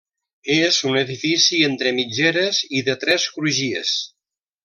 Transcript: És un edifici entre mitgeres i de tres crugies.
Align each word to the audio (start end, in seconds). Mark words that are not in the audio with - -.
És 0.53 0.77
un 0.91 0.95
edifici 1.01 1.59
entre 1.67 1.91
mitgeres 1.99 2.63
i 2.79 2.83
de 2.89 2.97
tres 3.05 3.27
crugies. 3.37 3.93